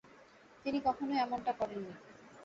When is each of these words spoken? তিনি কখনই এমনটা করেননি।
তিনি 0.65 0.79
কখনই 0.87 1.17
এমনটা 1.17 1.51
করেননি। 1.53 1.93